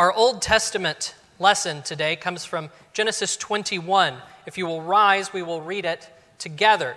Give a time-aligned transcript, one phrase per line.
[0.00, 4.14] Our Old Testament lesson today comes from Genesis 21.
[4.46, 6.96] If you will rise, we will read it together.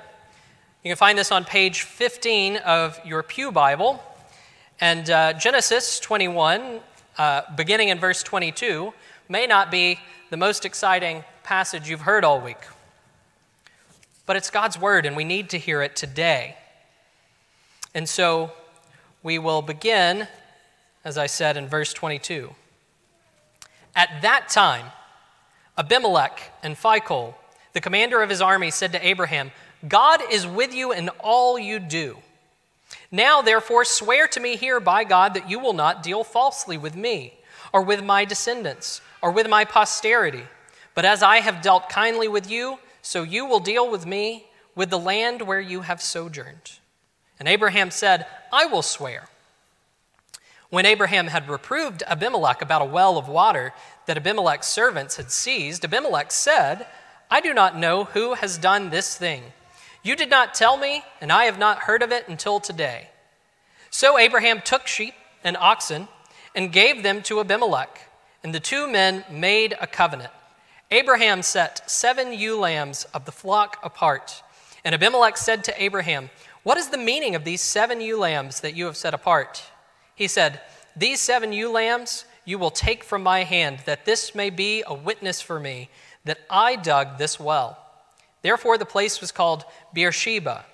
[0.85, 4.01] You can find this on page 15 of your Pew Bible.
[4.79, 6.79] And uh, Genesis 21,
[7.17, 8.93] uh, beginning in verse 22,
[9.27, 9.99] may not be
[10.29, 12.65] the most exciting passage you've heard all week.
[14.25, 16.55] But it's God's word, and we need to hear it today.
[17.93, 18.53] And so
[19.23, 20.29] we will begin,
[21.03, 22.55] as I said in verse 22.
[23.95, 24.85] At that time,
[25.77, 27.35] Abimelech and Phicol,
[27.73, 29.51] the commander of his army, said to Abraham,
[29.87, 32.17] God is with you in all you do.
[33.11, 36.95] Now, therefore, swear to me here by God that you will not deal falsely with
[36.95, 37.33] me,
[37.71, 40.43] or with my descendants, or with my posterity.
[40.95, 44.89] But as I have dealt kindly with you, so you will deal with me, with
[44.89, 46.79] the land where you have sojourned.
[47.39, 49.27] And Abraham said, I will swear.
[50.73, 53.75] When Abraham had reproved Abimelech about a well of water
[54.07, 56.87] that Abimelech's servants had seized, Abimelech said,
[57.29, 59.43] I do not know who has done this thing.
[60.01, 63.09] You did not tell me, and I have not heard of it until today.
[63.91, 66.07] So Abraham took sheep and oxen
[66.55, 68.09] and gave them to Abimelech,
[68.43, 70.31] and the two men made a covenant.
[70.89, 74.41] Abraham set seven ewe lambs of the flock apart.
[74.83, 76.31] And Abimelech said to Abraham,
[76.63, 79.65] What is the meaning of these seven ewe lambs that you have set apart?
[80.15, 80.61] He said,
[80.95, 84.93] These seven ewe lambs you will take from my hand, that this may be a
[84.93, 85.89] witness for me
[86.25, 87.77] that I dug this well.
[88.41, 89.63] Therefore, the place was called
[89.93, 90.65] Beersheba,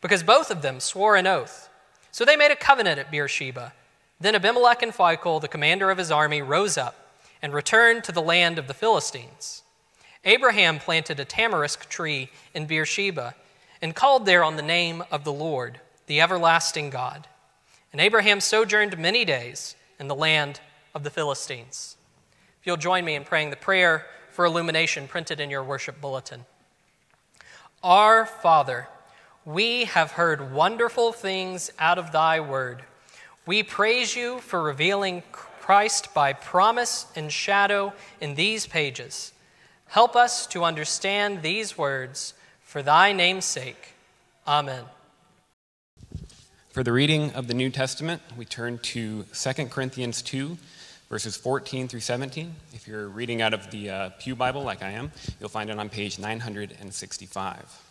[0.00, 1.68] because both of them swore an oath.
[2.10, 3.74] So they made a covenant at Beersheba.
[4.18, 6.96] Then Abimelech and Phicol, the commander of his army, rose up
[7.42, 9.62] and returned to the land of the Philistines.
[10.24, 13.34] Abraham planted a tamarisk tree in Beersheba
[13.80, 17.28] and called there on the name of the Lord, the everlasting God.
[17.98, 20.60] And Abraham sojourned many days in the land
[20.94, 21.96] of the Philistines.
[22.60, 26.44] If you'll join me in praying the prayer for illumination printed in your worship bulletin.
[27.82, 28.86] Our Father,
[29.44, 32.84] we have heard wonderful things out of thy word.
[33.46, 39.32] We praise you for revealing Christ by promise and shadow in these pages.
[39.86, 43.94] Help us to understand these words for thy name's sake.
[44.46, 44.84] Amen.
[46.78, 50.56] For the reading of the New Testament, we turn to 2 Corinthians 2,
[51.08, 52.54] verses 14 through 17.
[52.72, 55.78] If you're reading out of the uh, Pew Bible, like I am, you'll find it
[55.80, 57.82] on page 965.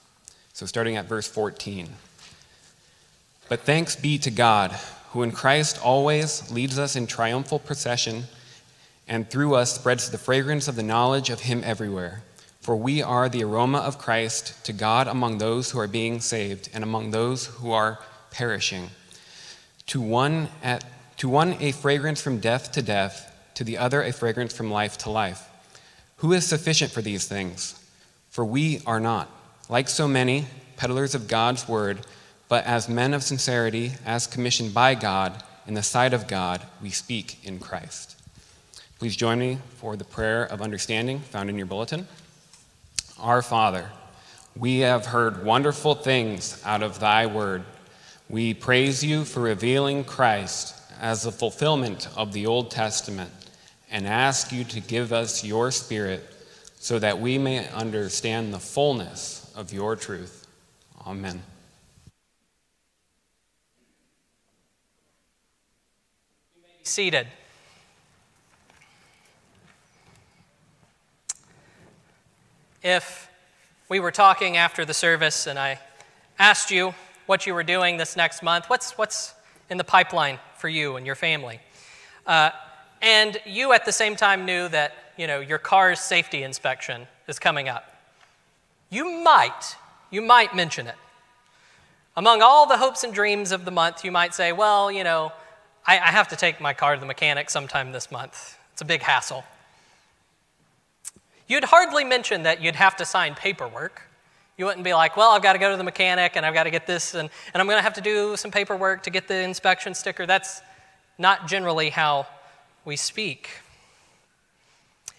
[0.54, 1.90] So, starting at verse 14.
[3.50, 4.72] But thanks be to God,
[5.12, 8.24] who in Christ always leads us in triumphal procession,
[9.06, 12.24] and through us spreads the fragrance of the knowledge of Him everywhere.
[12.62, 16.70] For we are the aroma of Christ to God among those who are being saved
[16.74, 18.00] and among those who are
[18.38, 18.92] perishing.
[19.88, 20.86] To one, at,
[21.18, 24.96] to one a fragrance from death to death, to the other a fragrance from life
[25.00, 25.50] to life.
[26.18, 27.84] Who is sufficient for these things?
[28.30, 29.28] For we are not,
[29.70, 32.06] like so many, peddlers of God's word,
[32.48, 36.92] but as men of sincerity, as commissioned by God, in the sight of God, we
[36.92, 38.16] speak in Christ.
[39.00, 42.08] Please join me for the prayer of understanding found in your bulletin.
[43.20, 43.90] Our Father,
[44.56, 47.64] we have heard wonderful things out of thy word.
[48.30, 53.32] We praise you for revealing Christ as the fulfillment of the Old Testament
[53.90, 56.24] and ask you to give us your Spirit
[56.78, 60.46] so that we may understand the fullness of your truth.
[61.06, 61.42] Amen.
[66.84, 67.28] Seated.
[72.84, 73.30] If
[73.88, 75.80] we were talking after the service and I
[76.38, 76.94] asked you,
[77.28, 78.66] what you were doing this next month.
[78.68, 79.36] What's, what's
[79.70, 81.60] in the pipeline for you and your family?
[82.26, 82.50] Uh,
[83.02, 87.40] and you at the same time knew that you know, your car's safety inspection is
[87.40, 87.92] coming up.
[88.90, 89.76] You might,
[90.10, 90.96] you might mention it.
[92.16, 95.32] Among all the hopes and dreams of the month, you might say, well, you know,
[95.86, 98.58] I, I have to take my car to the mechanic sometime this month.
[98.74, 99.44] It's a big hassle.
[101.48, 104.07] You'd hardly mention that you'd have to sign paperwork
[104.58, 106.64] you wouldn't be like, well, I've got to go to the mechanic and I've got
[106.64, 109.28] to get this and, and I'm going to have to do some paperwork to get
[109.28, 110.26] the inspection sticker.
[110.26, 110.62] That's
[111.20, 112.26] not generally how
[112.84, 113.50] we speak.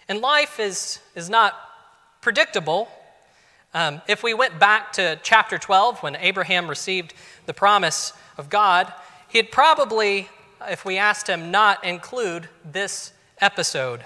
[0.08, 1.54] And life is, is not
[2.20, 2.88] predictable.
[3.74, 7.14] Um, if we went back to chapter 12 when Abraham received
[7.46, 8.92] the promise of God,
[9.28, 10.28] he'd probably,
[10.68, 14.04] if we asked him, not include this episode,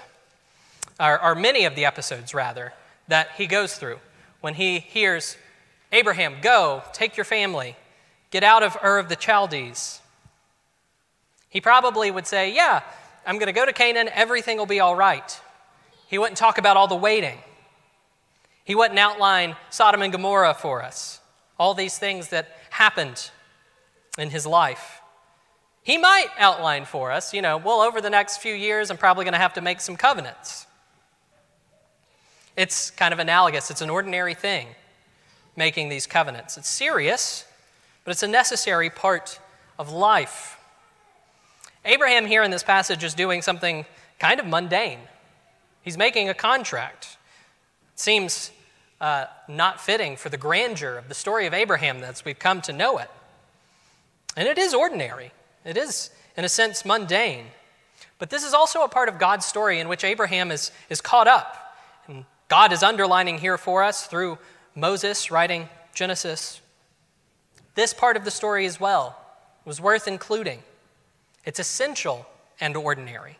[0.99, 2.73] or, or many of the episodes rather,
[3.07, 3.97] that he goes through
[4.43, 5.37] when he hears,
[5.93, 7.77] Abraham, go, take your family,
[8.29, 10.01] get out of Ur of the Chaldees.
[11.47, 12.81] He probably would say, Yeah,
[13.25, 15.39] I'm going to go to Canaan, everything will be all right.
[16.07, 17.37] He wouldn't talk about all the waiting.
[18.65, 21.21] He wouldn't outline Sodom and Gomorrah for us,
[21.57, 23.31] all these things that happened
[24.17, 24.99] in his life.
[25.83, 29.23] He might outline for us, you know, well, over the next few years, I'm probably
[29.23, 30.67] going to have to make some covenants.
[32.55, 34.67] It's kind of analogous, it's an ordinary thing,
[35.55, 36.57] making these covenants.
[36.57, 37.45] It's serious,
[38.03, 39.39] but it's a necessary part
[39.79, 40.59] of life.
[41.85, 43.85] Abraham, here in this passage, is doing something
[44.19, 44.99] kind of mundane.
[45.81, 47.17] He's making a contract.
[47.93, 48.51] It seems
[49.01, 52.73] uh, not fitting for the grandeur of the story of Abraham as we've come to
[52.73, 53.09] know it.
[54.37, 55.31] And it is ordinary,
[55.65, 57.47] it is, in a sense, mundane.
[58.17, 61.27] But this is also a part of God's story in which Abraham is, is caught
[61.27, 61.62] up.
[62.53, 64.37] God is underlining here for us through
[64.75, 66.61] Moses writing Genesis.
[67.73, 69.17] This part of the story as well
[69.65, 70.59] was worth including.
[71.45, 72.27] It's essential
[72.61, 73.39] and ordinary.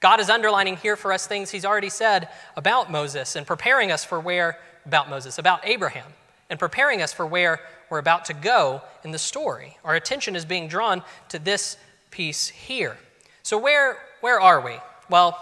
[0.00, 4.04] God is underlining here for us things he's already said about Moses and preparing us
[4.04, 6.12] for where, about Moses, about Abraham,
[6.50, 9.78] and preparing us for where we're about to go in the story.
[9.86, 11.78] Our attention is being drawn to this
[12.10, 12.98] piece here.
[13.42, 14.76] So, where, where are we?
[15.08, 15.38] Well,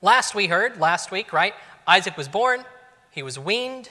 [0.00, 1.52] last we heard, last week, right?
[1.86, 2.64] Isaac was born,
[3.10, 3.90] he was weaned,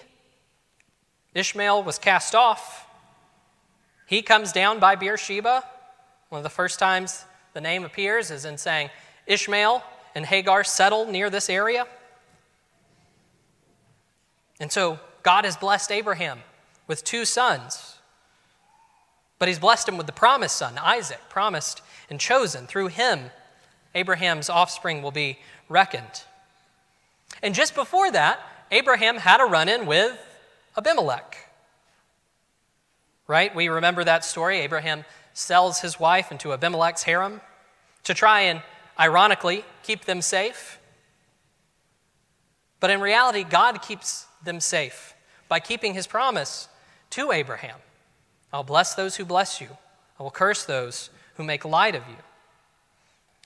[1.33, 2.87] Ishmael was cast off.
[4.05, 5.63] He comes down by Beersheba.
[6.29, 7.23] One of the first times
[7.53, 8.89] the name appears is in saying,
[9.27, 9.83] Ishmael
[10.13, 11.87] and Hagar settled near this area.
[14.59, 16.39] And so God has blessed Abraham
[16.87, 17.97] with two sons.
[19.39, 22.67] But he's blessed him with the promised son, Isaac, promised and chosen.
[22.67, 23.31] Through him,
[23.95, 25.39] Abraham's offspring will be
[25.69, 26.23] reckoned.
[27.41, 28.39] And just before that,
[28.71, 30.17] Abraham had a run in with
[30.77, 31.37] Abimelech.
[33.27, 33.53] Right?
[33.55, 34.59] We remember that story.
[34.59, 37.41] Abraham sells his wife into Abimelech's harem
[38.03, 38.61] to try and,
[38.99, 40.79] ironically, keep them safe.
[42.79, 45.13] But in reality, God keeps them safe
[45.47, 46.67] by keeping his promise
[47.11, 47.77] to Abraham
[48.53, 49.69] I'll bless those who bless you,
[50.19, 52.17] I will curse those who make light of you.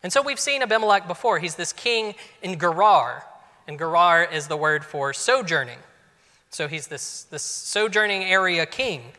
[0.02, 1.40] And so we've seen Abimelech before.
[1.40, 3.24] He's this king in Gerar,
[3.68, 5.80] and Gerar is the word for sojourning.
[6.50, 9.12] So he's this, this sojourning area king.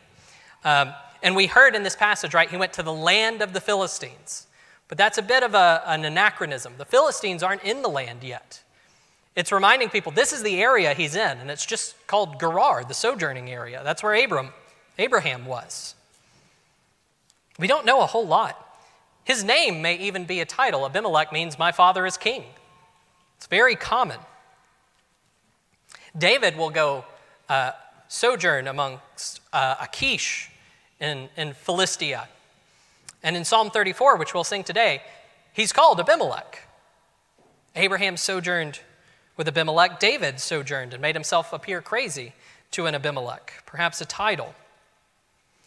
[0.64, 3.60] Um, and we heard in this passage, right, he went to the land of the
[3.60, 4.46] Philistines.
[4.88, 6.75] But that's a bit of a, an anachronism.
[6.78, 8.62] The Philistines aren't in the land yet.
[9.34, 12.94] It's reminding people this is the area he's in, and it's just called Gerar, the
[12.94, 13.82] sojourning area.
[13.84, 14.50] That's where Abram,
[14.99, 15.94] Abraham was.
[17.58, 18.62] We don't know a whole lot.
[19.25, 20.87] His name may even be a title.
[20.87, 22.44] Abimelech means my father is king.
[23.37, 24.20] It's very common.
[26.16, 27.04] David will go
[27.48, 27.72] uh,
[28.08, 30.50] sojourn amongst uh, Achish
[31.00, 32.28] in, in Philistia.
[33.22, 35.02] And in Psalm 34, which we'll sing today,
[35.52, 36.62] he's called Abimelech.
[37.74, 38.80] Abraham sojourned
[39.36, 42.32] with Abimelech, David sojourned and made himself appear crazy
[42.70, 44.54] to an Abimelech, perhaps a title.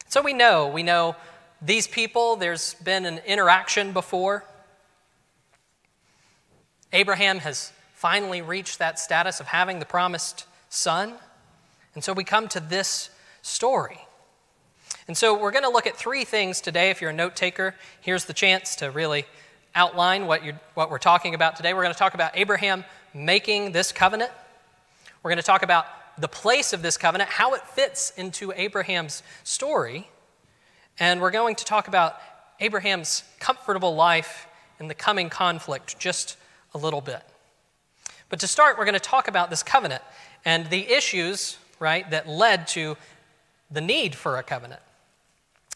[0.08, 1.16] So we know, we know
[1.62, 4.44] these people, there's been an interaction before.
[6.92, 11.14] Abraham has finally reached that status of having the promised son.
[11.94, 13.10] And so we come to this
[13.42, 14.00] story.
[15.10, 16.92] And so we're going to look at three things today.
[16.92, 19.26] If you're a note taker, here's the chance to really
[19.76, 21.74] outline what, you what we're talking about today.
[21.74, 24.32] We're going to talk about Abraham making this covenant.
[25.22, 25.86] We're going to talk about
[26.18, 30.08] the place of this covenant, how it fits into Abraham's story.
[31.02, 32.16] And we're going to talk about
[32.62, 34.48] Abraham's comfortable life
[34.80, 36.38] in the coming conflict just
[36.74, 37.24] a little bit.
[38.30, 40.04] But to start, we're going to talk about this covenant
[40.46, 42.96] and the issues, right, that led to
[43.72, 44.82] the need for a covenant.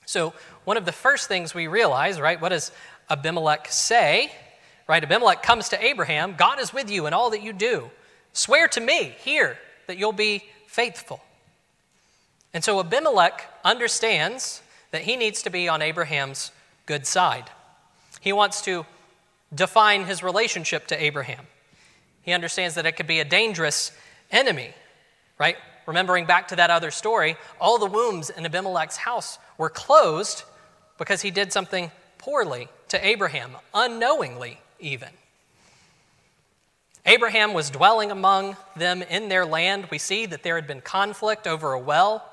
[0.05, 0.33] So,
[0.65, 2.71] one of the first things we realize, right, what does
[3.09, 4.31] Abimelech say?
[4.87, 5.03] right?
[5.03, 7.89] Abimelech comes to Abraham God is with you in all that you do.
[8.33, 9.57] Swear to me here
[9.87, 11.21] that you'll be faithful.
[12.53, 16.51] And so Abimelech understands that he needs to be on Abraham's
[16.85, 17.49] good side.
[18.19, 18.85] He wants to
[19.53, 21.45] define his relationship to Abraham.
[22.23, 23.91] He understands that it could be a dangerous
[24.31, 24.73] enemy,
[25.37, 25.57] right?
[25.85, 30.43] Remembering back to that other story, all the wombs in Abimelech's house were closed
[30.97, 35.09] because he did something poorly to Abraham, unknowingly even.
[37.05, 39.87] Abraham was dwelling among them in their land.
[39.91, 42.23] We see that there had been conflict over a well.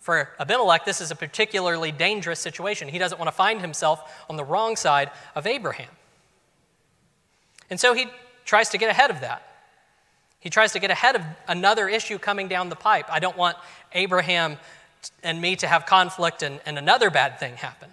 [0.00, 2.88] For Abimelech, this is a particularly dangerous situation.
[2.88, 5.90] He doesn't want to find himself on the wrong side of Abraham.
[7.68, 8.06] And so he
[8.44, 9.42] tries to get ahead of that.
[10.40, 13.06] He tries to get ahead of another issue coming down the pipe.
[13.10, 13.56] I don't want
[13.92, 14.58] Abraham
[15.22, 17.88] and me to have conflict and, and another bad thing happen.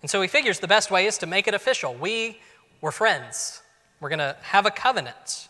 [0.00, 1.94] And so he figures the best way is to make it official.
[1.94, 2.38] We
[2.80, 3.62] were friends,
[4.00, 5.48] we're going to have a covenant.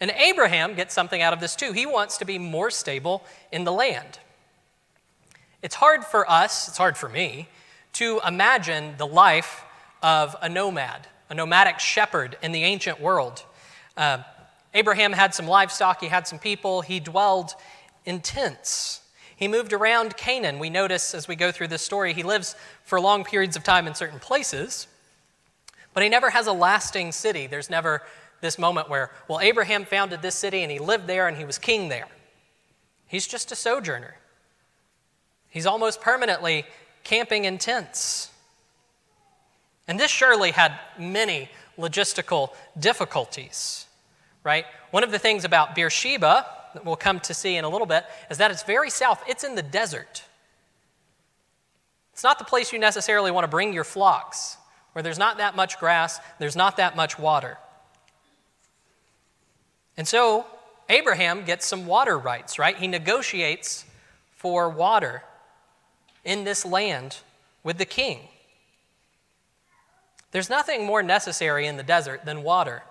[0.00, 1.72] And Abraham gets something out of this too.
[1.72, 4.18] He wants to be more stable in the land.
[5.62, 7.48] It's hard for us, it's hard for me,
[7.94, 9.64] to imagine the life
[10.02, 13.44] of a nomad, a nomadic shepherd in the ancient world.
[13.96, 14.18] Uh,
[14.74, 17.54] Abraham had some livestock, he had some people, he dwelled
[18.04, 19.00] in tents.
[19.36, 20.58] He moved around Canaan.
[20.58, 22.54] We notice as we go through this story, he lives
[22.84, 24.86] for long periods of time in certain places,
[25.92, 27.46] but he never has a lasting city.
[27.46, 28.02] There's never
[28.40, 31.58] this moment where, well, Abraham founded this city and he lived there and he was
[31.58, 32.08] king there.
[33.06, 34.16] He's just a sojourner.
[35.48, 36.64] He's almost permanently
[37.04, 38.30] camping in tents.
[39.86, 43.86] And this surely had many logistical difficulties,
[44.42, 44.64] right?
[44.90, 48.04] One of the things about Beersheba that we'll come to see in a little bit
[48.30, 50.24] is that it's very south, it's in the desert.
[52.12, 54.56] It's not the place you necessarily want to bring your flocks,
[54.92, 57.58] where there's not that much grass, there's not that much water.
[59.96, 60.46] And so
[60.88, 62.76] Abraham gets some water rights, right?
[62.76, 63.84] He negotiates
[64.36, 65.22] for water
[66.24, 67.18] in this land
[67.62, 68.20] with the king.
[70.34, 72.82] There's nothing more necessary in the desert than water.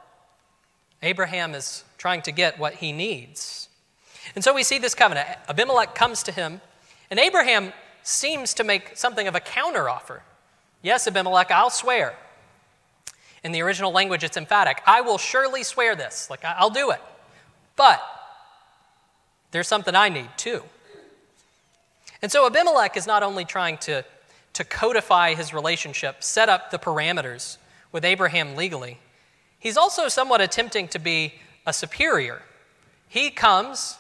[1.02, 3.68] Abraham is trying to get what he needs.
[4.34, 5.28] And so we see this covenant.
[5.50, 6.62] Abimelech comes to him,
[7.12, 10.22] and Abraham seems to make something of a counteroffer.
[10.82, 12.16] Yes, Abimelech, I'll swear.
[13.44, 14.82] In the original language, it's emphatic.
[14.88, 16.30] I will surely swear this.
[16.30, 17.02] Like, I'll do it.
[17.76, 18.02] But
[19.52, 20.64] there's something I need too.
[22.22, 24.06] And so Abimelech is not only trying to,
[24.54, 27.58] to codify his relationship, set up the parameters
[27.92, 29.00] with Abraham legally,
[29.60, 31.34] he's also somewhat attempting to be
[31.66, 32.42] a superior.
[33.08, 33.98] He comes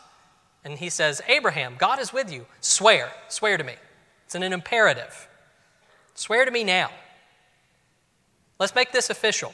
[0.63, 2.45] and he says, Abraham, God is with you.
[2.61, 3.75] Swear, swear to me.
[4.25, 5.27] It's an imperative.
[6.15, 6.89] Swear to me now.
[8.59, 9.53] Let's make this official.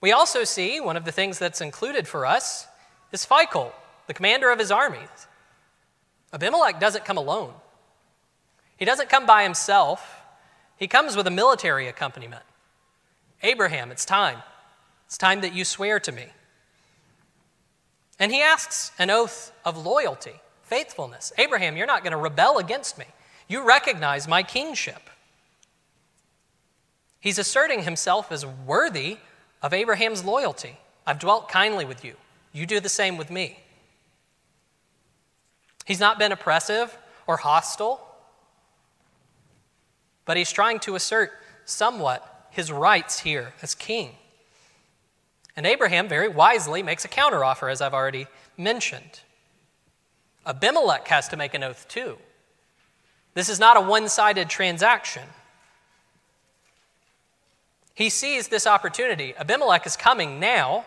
[0.00, 2.66] We also see one of the things that's included for us
[3.12, 3.72] is Phicol,
[4.08, 4.98] the commander of his army.
[6.32, 7.52] Abimelech doesn't come alone.
[8.82, 10.24] He doesn't come by himself.
[10.76, 12.42] He comes with a military accompaniment.
[13.44, 14.42] Abraham, it's time.
[15.06, 16.26] It's time that you swear to me.
[18.18, 21.32] And he asks an oath of loyalty, faithfulness.
[21.38, 23.04] Abraham, you're not going to rebel against me.
[23.46, 25.08] You recognize my kingship.
[27.20, 29.18] He's asserting himself as worthy
[29.62, 30.76] of Abraham's loyalty.
[31.06, 32.16] I've dwelt kindly with you.
[32.52, 33.60] You do the same with me.
[35.84, 36.98] He's not been oppressive
[37.28, 38.08] or hostile,
[40.24, 41.32] but he's trying to assert
[41.64, 44.12] somewhat his rights here as king.
[45.56, 48.26] And Abraham very wisely makes a counteroffer, as I've already
[48.56, 49.20] mentioned.
[50.46, 52.18] Abimelech has to make an oath too.
[53.34, 55.22] This is not a one sided transaction.
[57.94, 59.34] He sees this opportunity.
[59.36, 60.86] Abimelech is coming now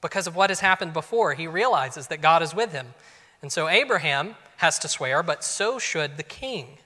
[0.00, 1.34] because of what has happened before.
[1.34, 2.94] He realizes that God is with him.
[3.42, 6.78] And so Abraham has to swear, but so should the king.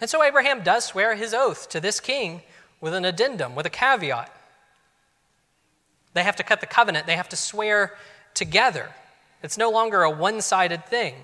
[0.00, 2.42] And so Abraham does swear his oath to this king
[2.80, 4.32] with an addendum, with a caveat.
[6.14, 7.94] They have to cut the covenant, they have to swear
[8.34, 8.90] together.
[9.42, 11.14] It's no longer a one sided thing.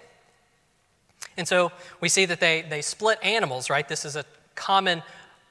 [1.36, 3.88] And so we see that they, they split animals, right?
[3.88, 5.02] This is a common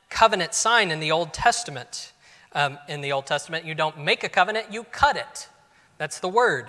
[0.09, 2.11] covenant sign in the Old Testament.
[2.53, 5.49] Um, in the Old Testament, you don't make a covenant, you cut it.
[5.97, 6.67] That's the word.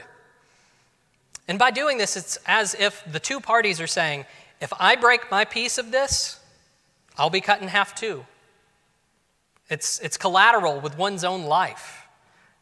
[1.46, 4.24] And by doing this, it's as if the two parties are saying,
[4.60, 6.40] if I break my piece of this,
[7.16, 8.24] I'll be cut in half too.
[9.70, 12.06] It's, it's collateral with one's own life.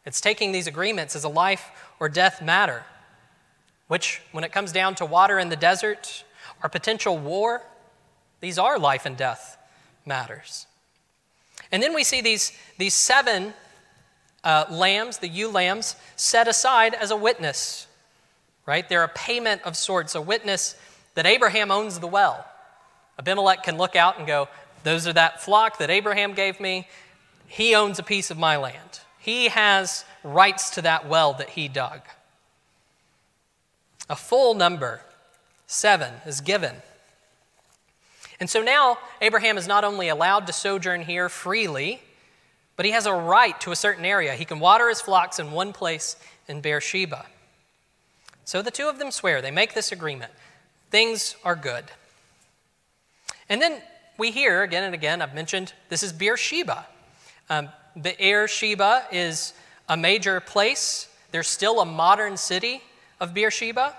[0.05, 2.83] It's taking these agreements as a life or death matter,
[3.87, 6.23] which, when it comes down to water in the desert
[6.61, 7.61] or potential war,
[8.39, 9.57] these are life and death
[10.05, 10.67] matters.
[11.71, 13.53] And then we see these, these seven
[14.43, 17.87] uh, lambs, the ewe lambs, set aside as a witness,
[18.65, 18.87] right?
[18.87, 20.75] They're a payment of sorts, a witness
[21.15, 22.45] that Abraham owns the well.
[23.19, 24.47] Abimelech can look out and go,
[24.83, 26.87] Those are that flock that Abraham gave me.
[27.47, 29.01] He owns a piece of my land.
[29.19, 32.01] He has rights to that well that he dug.
[34.09, 35.01] A full number,
[35.67, 36.75] seven, is given.
[38.39, 42.01] And so now Abraham is not only allowed to sojourn here freely,
[42.75, 44.33] but he has a right to a certain area.
[44.33, 46.15] He can water his flocks in one place
[46.47, 47.25] in Beersheba.
[48.45, 50.33] So the two of them swear, they make this agreement.
[50.89, 51.85] Things are good.
[53.53, 53.83] And then
[54.17, 56.87] we hear again and again, I've mentioned this is Beersheba.
[57.51, 59.53] Um, Beersheba is
[59.87, 61.07] a major place.
[61.29, 62.81] There's still a modern city
[63.19, 63.95] of Beersheba.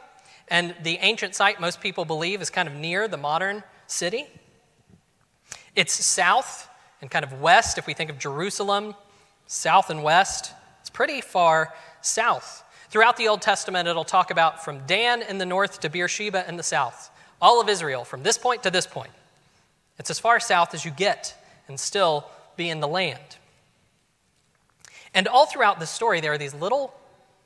[0.49, 4.27] And the ancient site, most people believe, is kind of near the modern city.
[5.77, 6.69] It's south
[7.01, 8.97] and kind of west, if we think of Jerusalem,
[9.47, 10.53] south and west.
[10.81, 12.65] It's pretty far south.
[12.89, 16.57] Throughout the Old Testament, it'll talk about from Dan in the north to Beersheba in
[16.57, 17.09] the south.
[17.41, 19.13] All of Israel, from this point to this point.
[19.99, 21.35] It's as far south as you get
[21.69, 23.37] and still be in the land.
[25.15, 26.93] And all throughout the story, there are these little,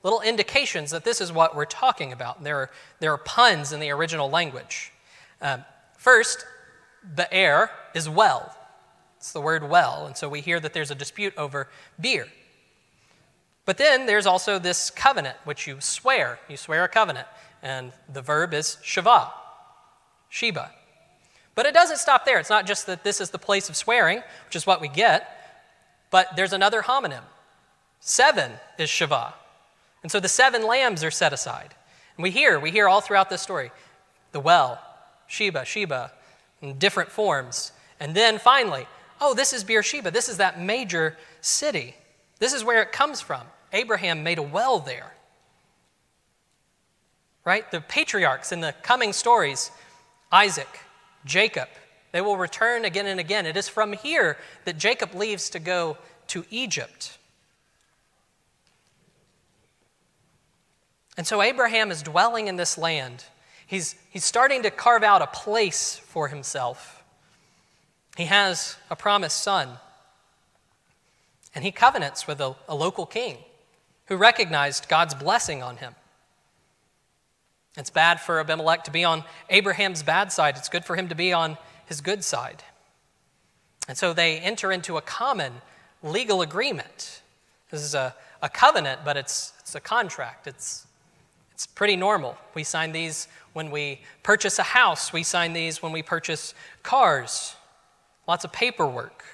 [0.02, 2.42] little indications that this is what we're talking about.
[2.42, 4.92] There are, there are puns in the original language.
[5.42, 5.64] Um,
[5.98, 6.46] first,
[7.14, 8.56] the air is well.
[9.18, 10.06] It's the word well.
[10.06, 11.68] And so we hear that there's a dispute over
[12.00, 12.26] beer.
[13.66, 16.38] But then there's also this covenant, which you swear.
[16.48, 17.26] You swear a covenant.
[17.62, 19.30] And the verb is Sheva,
[20.30, 20.70] Sheba.
[21.58, 22.38] But it doesn't stop there.
[22.38, 25.58] It's not just that this is the place of swearing, which is what we get,
[26.08, 27.24] but there's another homonym.
[27.98, 29.32] Seven is Sheva.
[30.04, 31.74] And so the seven lambs are set aside.
[32.16, 33.72] And we hear, we hear all throughout this story
[34.30, 34.80] the well,
[35.26, 36.12] Sheba, Sheba,
[36.62, 37.72] in different forms.
[37.98, 38.86] And then finally,
[39.20, 40.12] oh, this is Beersheba.
[40.12, 41.96] This is that major city.
[42.38, 43.42] This is where it comes from.
[43.72, 45.12] Abraham made a well there.
[47.44, 47.68] Right?
[47.72, 49.72] The patriarchs in the coming stories,
[50.30, 50.68] Isaac,
[51.24, 51.68] Jacob,
[52.12, 53.46] they will return again and again.
[53.46, 55.98] It is from here that Jacob leaves to go
[56.28, 57.18] to Egypt.
[61.16, 63.24] And so Abraham is dwelling in this land.
[63.66, 67.02] He's, he's starting to carve out a place for himself.
[68.16, 69.68] He has a promised son.
[71.54, 73.38] And he covenants with a, a local king
[74.06, 75.94] who recognized God's blessing on him.
[77.78, 81.14] It's bad for Abimelech to be on Abraham's bad side, it's good for him to
[81.14, 81.56] be on
[81.86, 82.62] his good side.
[83.86, 85.52] And so they enter into a common
[86.02, 87.22] legal agreement.
[87.70, 90.46] This is a, a covenant, but it's, it's a contract.
[90.46, 90.86] It's,
[91.52, 92.36] it's pretty normal.
[92.54, 97.56] We sign these when we purchase a house, we sign these when we purchase cars.
[98.26, 99.24] Lots of paperwork.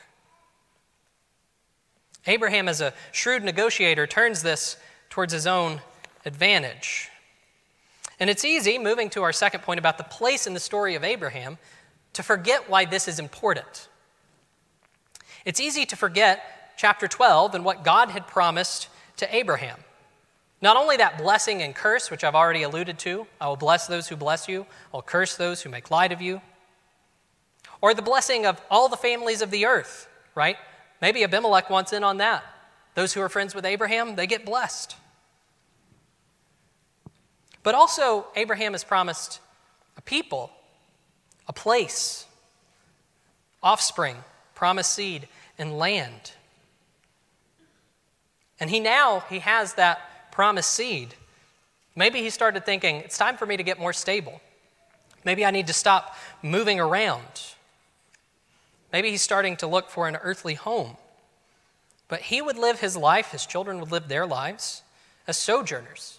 [2.27, 4.77] Abraham, as a shrewd negotiator, turns this
[5.11, 5.81] towards his own
[6.25, 7.11] advantage.
[8.21, 11.05] And it's easy, moving to our second point about the place in the story of
[11.05, 11.59] Abraham,
[12.13, 13.89] to forget why this is important.
[15.45, 19.79] It's easy to forget chapter 12 and what God had promised to Abraham.
[20.63, 24.09] Not only that blessing and curse, which I've already alluded to I will bless those
[24.09, 26.41] who bless you, I'll curse those who make light of you,
[27.83, 30.57] or the blessing of all the families of the earth, right?
[31.03, 32.45] Maybe Abimelech wants in on that.
[32.95, 34.97] Those who are friends with Abraham, they get blessed.
[37.65, 39.41] But also, Abraham has promised
[39.97, 40.53] a people,
[41.49, 42.27] a place,
[43.63, 44.17] offspring,
[44.55, 45.27] promised seed,
[45.59, 46.33] and land.
[48.61, 51.15] And he now he has that promised seed.
[51.97, 54.41] Maybe he started thinking, it's time for me to get more stable.
[55.25, 57.55] Maybe I need to stop moving around.
[58.93, 60.99] Maybe he's starting to look for an earthly home.
[62.09, 64.83] But he would live his life, his children would live their lives
[65.27, 66.19] as sojourners.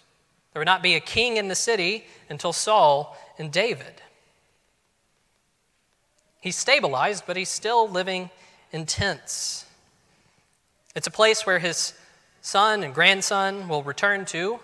[0.56, 4.00] There would not be a king in the city until Saul and David.
[6.40, 8.30] He's stabilized, but he's still living
[8.72, 9.66] in tents.
[10.94, 11.92] It's a place where his
[12.40, 14.60] son and grandson will return to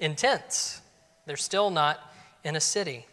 [0.00, 0.80] in tents.
[1.26, 2.00] They're still not
[2.44, 3.04] in a city.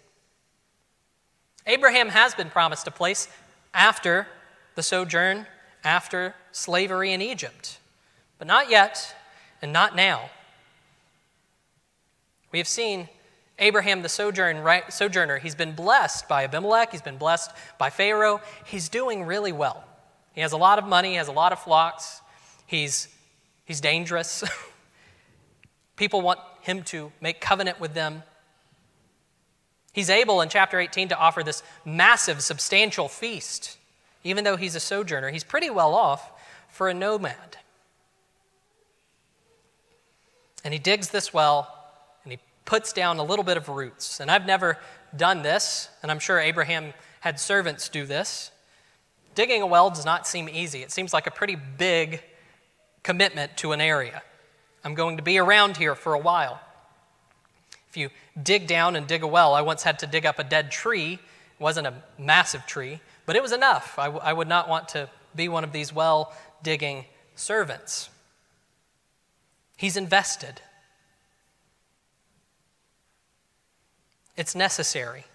[1.67, 3.27] Abraham has been promised a place
[3.73, 4.27] after
[4.75, 5.45] the sojourn,
[5.83, 7.79] after slavery in Egypt,
[8.37, 9.13] but not yet
[9.61, 10.29] and not now.
[12.55, 13.09] We have seen
[13.59, 18.39] Abraham, the sojourner, he's been blessed by Abimelech, he's been blessed by Pharaoh.
[18.63, 19.83] He's doing really well.
[20.31, 22.21] He has a lot of money, he has a lot of flocks,
[22.65, 23.09] he's,
[23.65, 24.41] he's dangerous.
[25.97, 28.23] People want him to make covenant with them.
[29.91, 33.77] He's able in chapter 18 to offer this massive, substantial feast.
[34.23, 36.31] Even though he's a sojourner, he's pretty well off
[36.69, 37.57] for a nomad.
[40.63, 41.74] And he digs this well
[42.65, 44.19] puts down a little bit of roots.
[44.19, 44.77] And I've never
[45.15, 48.51] done this, and I'm sure Abraham had servants do this.
[49.35, 50.81] Digging a well does not seem easy.
[50.81, 52.23] It seems like a pretty big
[53.03, 54.23] commitment to an area.
[54.83, 56.59] I'm going to be around here for a while.
[57.89, 58.09] If you
[58.41, 61.13] dig down and dig a well, I once had to dig up a dead tree.
[61.13, 63.97] It wasn't a massive tree, but it was enough.
[63.97, 68.09] I, w- I would not want to be one of these well digging servants.
[69.77, 70.61] He's invested.
[74.37, 75.25] It's necessary.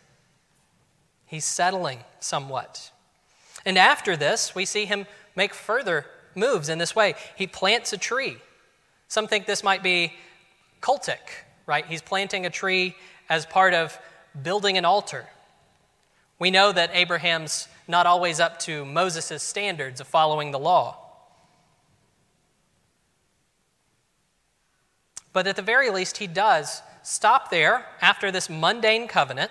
[1.27, 2.91] He's settling somewhat.
[3.65, 7.15] And after this, we see him make further moves in this way.
[7.37, 8.39] He plants a tree.
[9.09, 10.15] Some think this might be
[10.81, 11.19] cultic
[11.71, 11.87] right?
[11.87, 12.97] He's planting a tree
[13.29, 13.97] as part of
[14.43, 15.27] building an altar.
[16.41, 20.99] We know that Abraham's not always up to Moses' standards of following the law.
[25.33, 29.51] But at the very least, he does stop there after this mundane covenant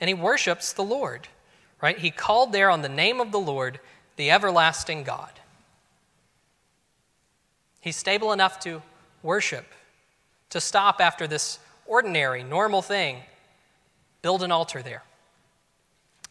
[0.00, 1.28] and he worships the Lord,
[1.80, 1.98] right?
[1.98, 3.80] He called there on the name of the Lord,
[4.16, 5.30] the everlasting God.
[7.80, 8.82] He's stable enough to
[9.22, 9.66] worship,
[10.50, 13.18] to stop after this ordinary, normal thing,
[14.22, 15.02] build an altar there.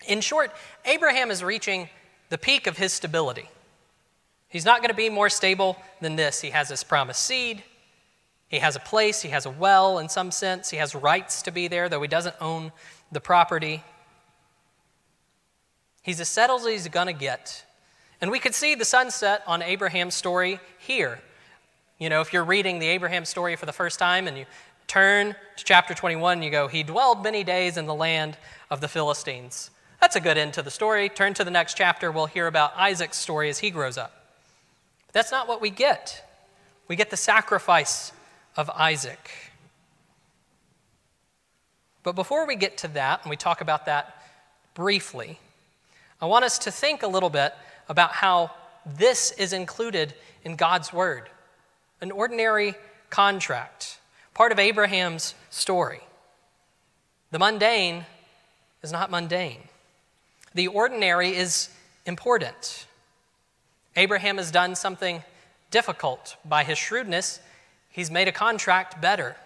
[0.07, 0.51] In short,
[0.85, 1.89] Abraham is reaching
[2.29, 3.49] the peak of his stability.
[4.49, 6.41] He's not going to be more stable than this.
[6.41, 7.63] He has his promised seed.
[8.53, 9.23] He has a place.
[9.23, 10.69] He has a well in some sense.
[10.69, 12.71] He has rights to be there, though he doesn't own
[13.11, 13.83] the property.
[16.03, 17.65] He's as settled as he's going to get.
[18.21, 21.19] And we could see the sunset on Abraham's story here.
[21.97, 24.45] You know, if you're reading the Abraham story for the first time and you
[24.85, 28.37] turn to chapter 21, you go, He dwelled many days in the land
[28.69, 29.71] of the Philistines.
[29.99, 31.09] That's a good end to the story.
[31.09, 34.27] Turn to the next chapter, we'll hear about Isaac's story as he grows up.
[35.07, 36.23] But that's not what we get.
[36.87, 38.11] We get the sacrifice
[38.55, 39.31] of Isaac.
[42.03, 44.21] But before we get to that, and we talk about that
[44.73, 45.39] briefly,
[46.21, 47.53] I want us to think a little bit
[47.89, 48.51] about how
[48.85, 50.13] this is included
[50.43, 51.29] in God's Word
[52.01, 52.75] an ordinary
[53.09, 53.97] contract,
[54.33, 56.01] part of Abraham's story.
[57.31, 58.05] The mundane
[58.81, 59.61] is not mundane,
[60.53, 61.69] the ordinary is
[62.05, 62.87] important.
[63.95, 65.23] Abraham has done something
[65.71, 67.39] difficult by his shrewdness.
[67.93, 69.37] He's made a contract better.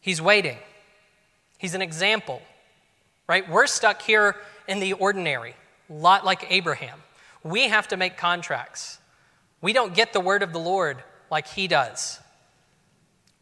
[0.00, 0.56] He's waiting.
[1.58, 2.40] He's an example,
[3.28, 3.46] right?
[3.50, 5.56] We're stuck here in the ordinary,
[5.90, 7.02] a lot like Abraham.
[7.42, 8.98] We have to make contracts.
[9.60, 12.20] We don't get the word of the Lord like he does.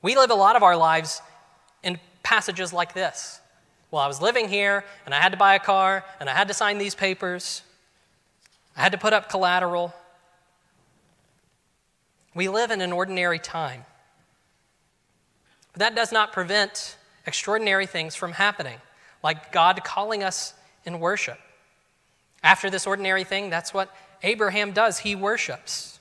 [0.01, 1.21] We live a lot of our lives
[1.83, 3.41] in passages like this.
[3.91, 6.49] Well, I was living here and I had to buy a car and I had
[6.49, 7.63] to sign these papers.
[8.75, 9.95] I had to put up collateral.
[12.35, 13.85] We live in an ordinary time.
[15.73, 18.79] But that does not prevent extraordinary things from happening,
[19.23, 21.39] like God calling us in worship.
[22.43, 24.99] After this ordinary thing, that's what Abraham does.
[24.99, 25.99] He worships.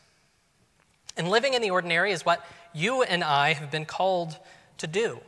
[1.16, 4.38] And living in the ordinary is what you and I have been called
[4.78, 5.20] to do.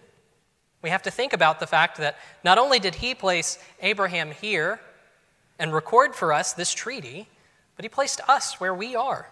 [0.81, 4.79] We have to think about the fact that not only did he place Abraham here
[5.57, 7.27] and record for us this treaty,
[7.75, 9.27] but he placed us where we are.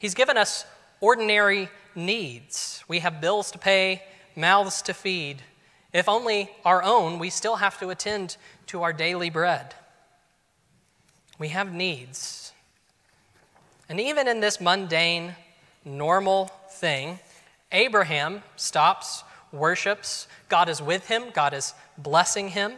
[0.00, 0.64] He's given us
[1.00, 2.82] ordinary needs.
[2.88, 4.02] We have bills to pay,
[4.34, 5.42] mouths to feed.
[5.92, 9.74] If only our own, we still have to attend to our daily bread.
[11.38, 12.52] We have needs.
[13.90, 15.36] And even in this mundane,
[15.84, 17.18] normal thing,
[17.70, 20.28] Abraham stops, worships.
[20.48, 22.72] God is with him, God is blessing him.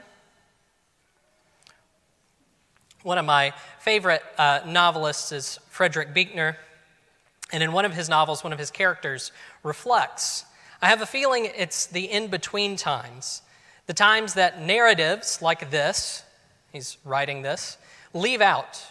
[3.05, 6.57] One of my favorite uh, novelists is Frederick Buechner.
[7.53, 9.31] And in one of his novels, one of his characters
[9.63, 10.47] reflects
[10.85, 13.43] I have a feeling it's the in between times,
[13.87, 16.25] the times that narratives like this,
[16.73, 17.79] he's writing this,
[18.13, 18.85] leave out,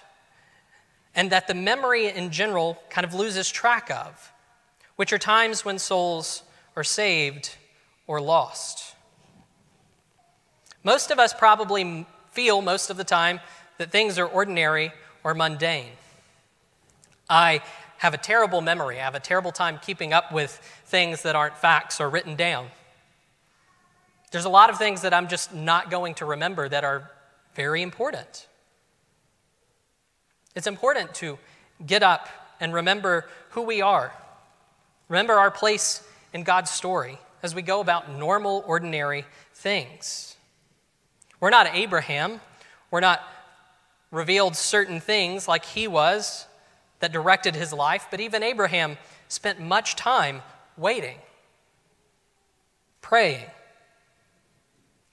[1.14, 4.32] and that the memory in general kind of loses track of,
[4.96, 6.44] which are times when souls
[6.78, 7.58] are saved
[8.08, 8.96] or lost.
[10.84, 13.42] Most of us probably feel most of the time
[13.80, 14.94] that things are ordinary
[15.26, 15.92] or mundane.
[17.30, 17.62] I
[18.02, 19.00] have a terrible memory.
[19.00, 20.52] I have a terrible time keeping up with
[20.86, 22.66] things that aren't facts or written down.
[24.32, 27.12] There's a lot of things that I'm just not going to remember that are
[27.54, 28.48] very important.
[30.56, 31.38] It's important to
[31.86, 32.28] get up
[32.60, 34.12] and remember who we are,
[35.08, 40.38] remember our place in God's story as we go about normal, ordinary things.
[41.40, 42.42] We're not Abraham.
[42.90, 43.22] We're not
[44.10, 46.48] revealed certain things like he was
[47.02, 50.42] that directed his life, but even Abraham spent much time
[50.78, 51.18] waiting,
[53.02, 53.46] praying,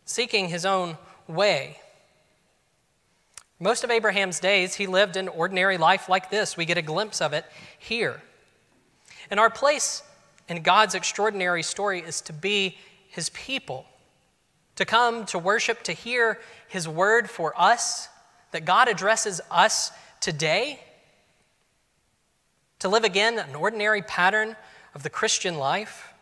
[0.05, 0.97] seeking his own
[1.27, 1.79] way.
[3.61, 6.57] Most of Abraham's days, he lived an ordinary life like this.
[6.57, 7.45] We get a glimpse of it
[7.79, 8.23] here.
[9.31, 10.03] And our place
[10.49, 13.85] in God's extraordinary story is to be his people,
[14.77, 18.09] to come to worship, to hear his word for us,
[18.53, 20.81] that God addresses us today
[22.81, 24.57] to live again an ordinary pattern
[24.95, 26.13] of the Christian life.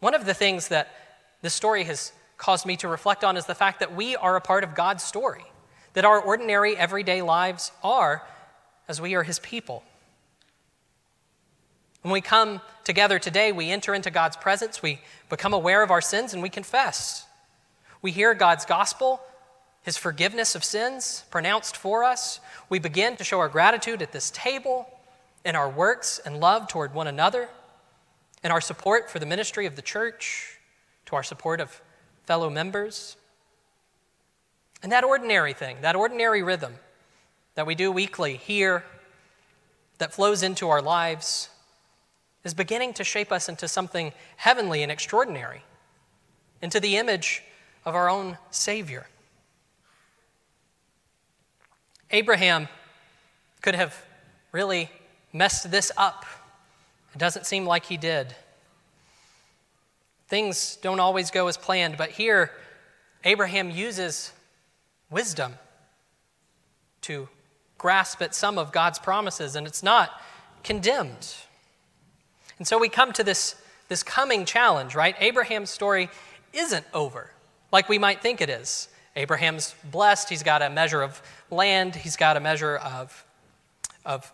[0.00, 0.88] One of the things that
[1.42, 4.40] this story has caused me to reflect on is the fact that we are a
[4.40, 5.44] part of God's story,
[5.94, 8.22] that our ordinary, everyday lives are
[8.88, 9.82] as we are His people.
[12.02, 16.00] When we come together today, we enter into God's presence, we become aware of our
[16.00, 17.26] sins, and we confess.
[18.00, 19.20] We hear God's gospel,
[19.86, 24.32] his forgiveness of sins pronounced for us, we begin to show our gratitude at this
[24.32, 24.90] table,
[25.44, 27.48] in our works and love toward one another,
[28.42, 30.58] in our support for the ministry of the church,
[31.04, 31.80] to our support of
[32.24, 33.16] fellow members.
[34.82, 36.74] And that ordinary thing, that ordinary rhythm
[37.54, 38.82] that we do weekly here,
[39.98, 41.48] that flows into our lives,
[42.42, 45.62] is beginning to shape us into something heavenly and extraordinary,
[46.60, 47.44] into the image
[47.84, 49.06] of our own Savior.
[52.10, 52.68] Abraham
[53.62, 53.94] could have
[54.52, 54.90] really
[55.32, 56.24] messed this up.
[57.14, 58.34] It doesn't seem like he did.
[60.28, 62.50] Things don't always go as planned, but here,
[63.24, 64.32] Abraham uses
[65.10, 65.54] wisdom
[67.02, 67.28] to
[67.78, 70.20] grasp at some of God's promises, and it's not
[70.64, 71.34] condemned.
[72.58, 73.54] And so we come to this,
[73.88, 75.14] this coming challenge, right?
[75.20, 76.08] Abraham's story
[76.52, 77.30] isn't over
[77.72, 78.88] like we might think it is.
[79.16, 83.24] Abraham's blessed, he's got a measure of land, he's got a measure of,
[84.04, 84.32] of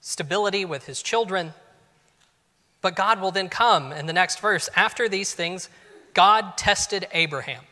[0.00, 1.54] stability with his children.
[2.80, 4.68] But God will then come in the next verse.
[4.74, 5.68] After these things,
[6.14, 7.62] God tested Abraham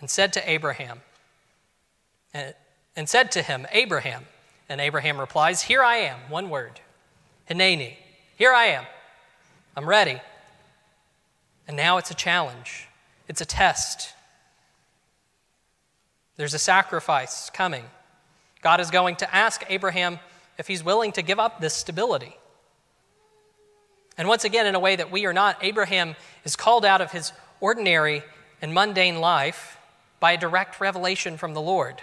[0.00, 1.00] and said to Abraham,
[2.34, 4.24] and, said to him, Abraham.
[4.68, 6.80] And Abraham replies, Here I am, one word,
[7.48, 7.96] Hineni.
[8.36, 8.84] Here I am.
[9.76, 10.20] I'm ready.
[11.68, 12.88] And now it's a challenge,
[13.28, 14.14] it's a test.
[16.42, 17.84] There's a sacrifice coming.
[18.62, 20.18] God is going to ask Abraham
[20.58, 22.36] if he's willing to give up this stability.
[24.18, 27.12] And once again, in a way that we are not, Abraham is called out of
[27.12, 28.24] his ordinary
[28.60, 29.78] and mundane life
[30.18, 32.02] by a direct revelation from the Lord.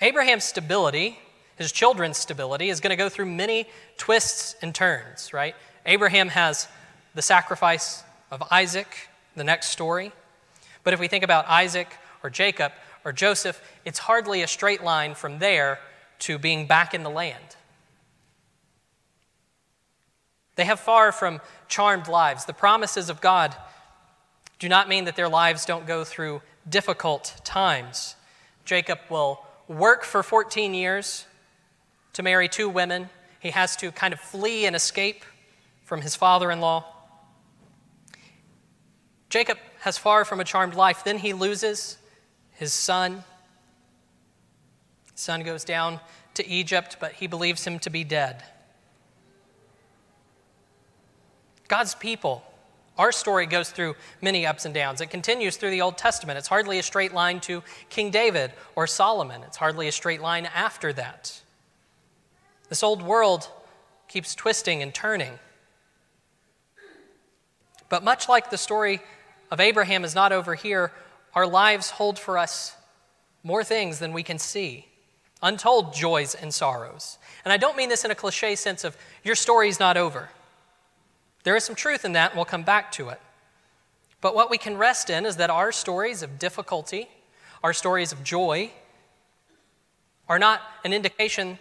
[0.00, 1.20] Abraham's stability,
[1.54, 5.54] his children's stability, is going to go through many twists and turns, right?
[5.86, 6.66] Abraham has
[7.14, 10.10] the sacrifice of Isaac, the next story.
[10.88, 12.72] But if we think about Isaac or Jacob
[13.04, 15.80] or Joseph, it's hardly a straight line from there
[16.20, 17.56] to being back in the land.
[20.54, 22.46] They have far from charmed lives.
[22.46, 23.54] The promises of God
[24.58, 28.16] do not mean that their lives don't go through difficult times.
[28.64, 31.26] Jacob will work for 14 years
[32.14, 33.10] to marry two women.
[33.40, 35.22] He has to kind of flee and escape
[35.84, 36.86] from his father in law.
[39.28, 41.04] Jacob has far from a charmed life.
[41.04, 41.98] Then he loses
[42.52, 43.24] his son.
[45.12, 46.00] His son goes down
[46.34, 48.42] to Egypt, but he believes him to be dead.
[51.68, 52.42] God's people,
[52.96, 55.00] our story goes through many ups and downs.
[55.00, 56.38] It continues through the Old Testament.
[56.38, 60.48] It's hardly a straight line to King David or Solomon, it's hardly a straight line
[60.54, 61.42] after that.
[62.68, 63.48] This old world
[64.08, 65.38] keeps twisting and turning.
[67.88, 69.00] But much like the story
[69.50, 70.92] of Abraham is not over here,
[71.34, 72.76] our lives hold for us
[73.42, 74.86] more things than we can see
[75.42, 77.18] untold joys and sorrows.
[77.44, 80.30] And I don't mean this in a cliche sense of your story's not over.
[81.44, 83.20] There is some truth in that, and we'll come back to it.
[84.20, 87.08] But what we can rest in is that our stories of difficulty,
[87.62, 88.72] our stories of joy,
[90.28, 91.58] are not an indication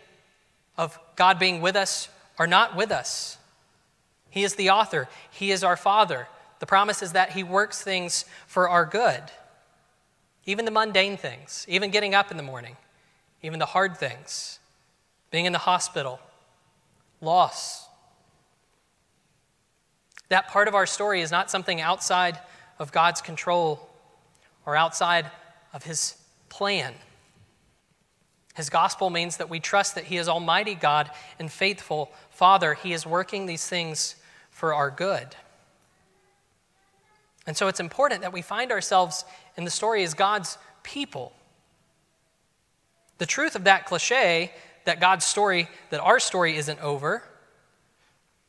[0.76, 3.38] of God being with us or not with us.
[4.30, 6.28] He is the author, He is our Father.
[6.60, 9.24] The promise is that He works things for our good,
[10.46, 12.78] even the mundane things, even getting up in the morning,
[13.41, 14.60] even the hard things,
[15.32, 16.20] being in the hospital,
[17.22, 17.88] loss.
[20.30, 22.39] That part of our story is not something outside
[22.80, 23.89] of God's control
[24.65, 25.30] or outside
[25.74, 26.17] of His
[26.50, 26.93] plan.
[28.56, 32.74] His gospel means that we trust that He is Almighty God and faithful Father.
[32.74, 34.15] He is working these things
[34.50, 35.36] for our good.
[37.47, 41.33] And so it's important that we find ourselves in the story as God's people.
[43.17, 44.51] The truth of that cliche
[44.88, 47.21] that God's story, that our story isn't over,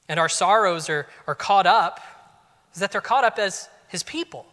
[0.08, 2.00] and our sorrows are, are caught up,
[2.72, 4.46] is that they're caught up as His people.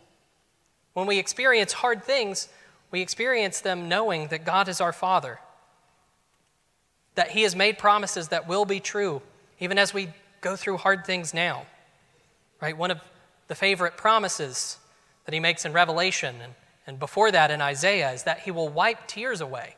[0.94, 2.50] When we experience hard things,
[2.90, 5.40] we experience them knowing that God is our Father,
[7.14, 9.22] that He has made promises that will be true,
[9.60, 10.10] even as we
[10.42, 11.68] go through hard things now.
[12.60, 12.76] Right?
[12.76, 13.00] One of
[13.48, 14.78] the favorite promises
[15.26, 16.54] that he makes in Revelation and,
[16.88, 19.76] and before that in Isaiah is that he will wipe tears away.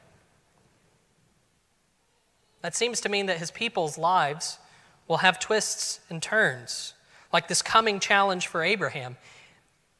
[2.62, 4.60] That seems to mean that his people's lives
[5.08, 6.94] will have twists and turns,
[7.32, 9.16] like this coming challenge for Abraham.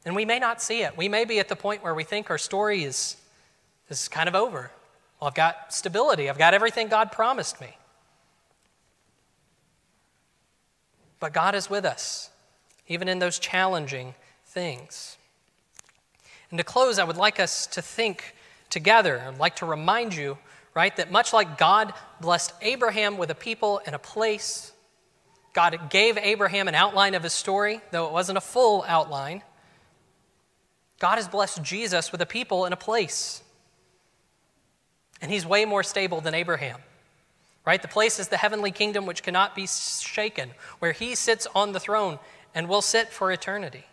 [0.04, 0.96] And we may not see it.
[0.96, 3.16] We may be at the point where we think our story is,
[3.88, 4.70] is kind of over.
[5.20, 7.76] Well, I've got stability, I've got everything God promised me.
[11.20, 12.30] But God is with us
[12.88, 14.14] even in those challenging
[14.46, 15.16] things.
[16.50, 18.34] And to close, I would like us to think
[18.70, 19.22] together.
[19.26, 20.38] I'd like to remind you,
[20.74, 24.72] right, that much like God blessed Abraham with a people and a place,
[25.52, 29.42] God gave Abraham an outline of his story, though it wasn't a full outline.
[30.98, 33.42] God has blessed Jesus with a people and a place.
[35.20, 36.80] And he's way more stable than Abraham.
[37.66, 37.82] Right?
[37.82, 41.80] The place is the heavenly kingdom which cannot be shaken, where he sits on the
[41.80, 42.18] throne
[42.58, 43.84] and will sit for eternity.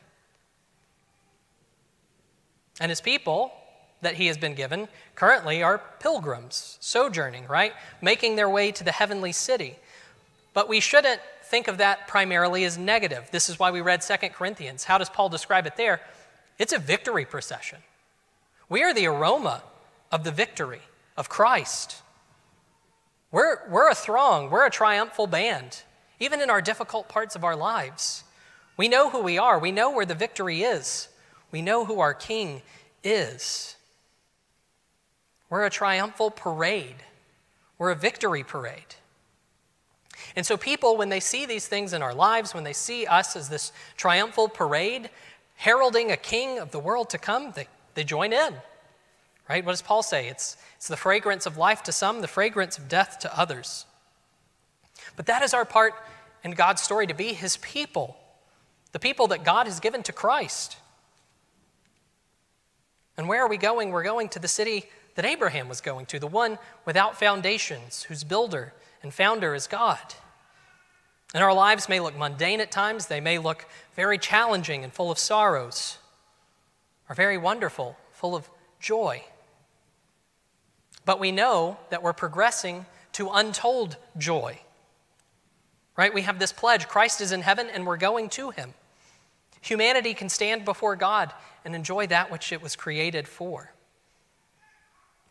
[2.82, 3.54] And his people
[4.02, 7.74] that he has been given currently are pilgrims, sojourning, right?
[8.02, 9.76] Making their way to the heavenly city.
[10.56, 13.30] But we shouldn't think of that primarily as negative.
[13.32, 14.86] This is why we read 2 Corinthians.
[14.86, 16.02] How does Paul describe it there?
[16.58, 17.78] It's a victory procession.
[18.68, 19.62] We are the aroma
[20.12, 20.82] of the victory
[21.16, 22.02] of Christ.
[23.32, 25.84] We're, we're a throng, we're a triumphal band,
[26.20, 28.24] even in our difficult parts of our lives.
[28.78, 31.08] We know who we are, we know where the victory is,
[31.52, 32.62] we know who our King
[33.04, 33.76] is.
[35.50, 37.04] We're a triumphal parade,
[37.78, 38.96] we're a victory parade.
[40.36, 43.36] And so, people, when they see these things in our lives, when they see us
[43.36, 45.10] as this triumphal parade,
[45.56, 48.56] heralding a king of the world to come, they, they join in.
[49.48, 49.64] Right?
[49.64, 50.28] What does Paul say?
[50.28, 53.86] It's, it's the fragrance of life to some, the fragrance of death to others.
[55.16, 55.94] But that is our part
[56.44, 58.18] in God's story to be his people,
[58.96, 60.78] the people that God has given to Christ.
[63.18, 63.90] And where are we going?
[63.90, 68.24] We're going to the city that Abraham was going to, the one without foundations, whose
[68.24, 68.72] builder
[69.04, 70.00] and founder is God.
[71.34, 73.66] And our lives may look mundane at times, they may look
[73.98, 75.98] very challenging and full of sorrows,
[77.10, 79.26] or very wonderful, full of joy.
[81.04, 84.62] But we know that we're progressing to untold joy.
[85.98, 86.14] Right?
[86.14, 88.74] We have this pledge Christ is in heaven and we're going to him.
[89.66, 93.74] Humanity can stand before God and enjoy that which it was created for.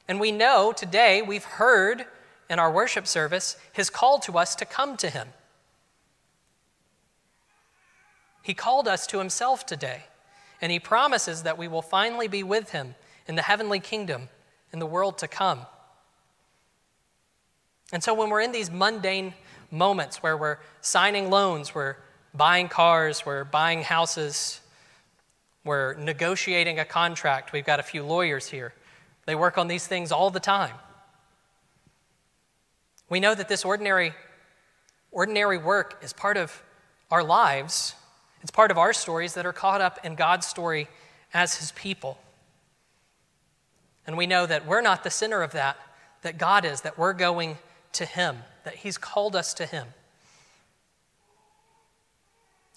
[0.08, 2.04] And we know today, we've heard
[2.50, 5.28] in our worship service, his call to us to come to him.
[8.42, 10.02] He called us to himself today,
[10.60, 12.96] and he promises that we will finally be with him
[13.28, 14.28] in the heavenly kingdom
[14.72, 15.60] in the world to come.
[17.92, 19.34] And so when we're in these mundane
[19.70, 21.96] moments where we're signing loans, we're
[22.34, 24.60] buying cars, we're buying houses,
[25.64, 28.74] we're negotiating a contract, we've got a few lawyers here.
[29.26, 30.74] They work on these things all the time.
[33.08, 34.12] We know that this ordinary,
[35.10, 36.62] ordinary work is part of
[37.10, 37.94] our lives.
[38.42, 40.88] It's part of our stories that are caught up in God's story
[41.32, 42.18] as his people.
[44.06, 45.78] And we know that we're not the center of that,
[46.22, 47.58] that God is, that we're going
[47.92, 49.88] to Him, that He's called us to Him.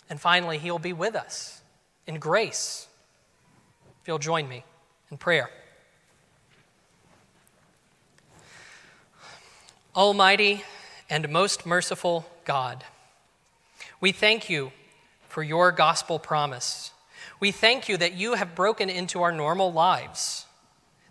[0.10, 1.62] And finally, He'll be with us
[2.06, 2.88] in grace.
[4.02, 4.64] If you'll join me
[5.12, 5.50] in prayer.
[9.96, 10.64] Almighty
[11.10, 12.84] and most merciful God,
[14.00, 14.72] we thank you
[15.28, 16.92] for your gospel promise.
[17.40, 20.48] We thank you that you have broken into our normal lives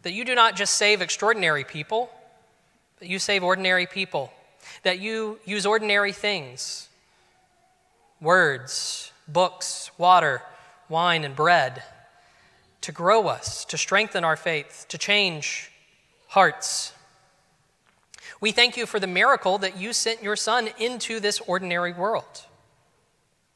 [0.06, 2.08] that you do not just save extraordinary people,
[3.00, 4.32] but you save ordinary people,
[4.84, 6.88] that you use ordinary things
[8.20, 10.42] words, books, water,
[10.88, 11.82] wine, and bread
[12.82, 15.70] to grow us, to strengthen our faith, to change
[16.28, 16.92] hearts.
[18.40, 22.46] We thank you for the miracle that you sent your Son into this ordinary world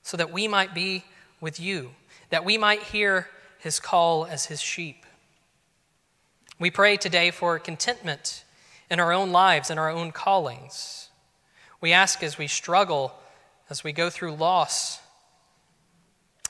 [0.03, 1.05] so that we might be
[1.41, 1.91] with you,
[2.31, 5.05] that we might hear his call as his sheep.
[6.59, 8.45] We pray today for contentment
[8.91, 11.09] in our own lives and our own callings.
[11.81, 13.15] We ask as we struggle,
[13.71, 15.01] as we go through loss,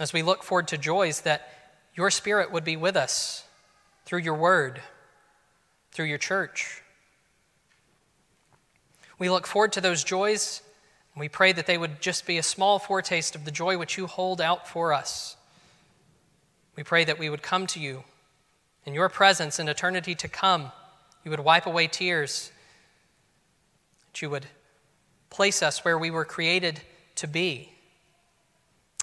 [0.01, 1.47] as we look forward to joys, that
[1.95, 3.45] your Spirit would be with us
[4.07, 4.81] through your word,
[5.93, 6.83] through your church.
[9.19, 10.63] We look forward to those joys,
[11.15, 13.99] and we pray that they would just be a small foretaste of the joy which
[13.99, 15.37] you hold out for us.
[16.75, 18.05] We pray that we would come to you
[18.87, 20.73] in your presence in eternity to come,
[21.23, 22.51] you would wipe away tears,
[24.07, 24.47] that you would
[25.29, 26.81] place us where we were created
[27.21, 27.71] to be.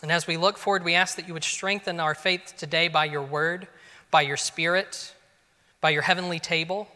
[0.03, 3.05] And as we look forward, we ask that you would strengthen our faith today by
[3.05, 3.67] your word,
[4.11, 5.13] by your spirit,
[5.81, 6.87] by your heavenly table.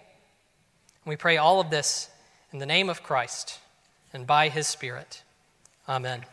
[1.04, 2.10] And we pray all of this
[2.54, 3.60] in the name of Christ
[4.14, 5.24] and by his spirit.
[5.90, 6.26] Amen.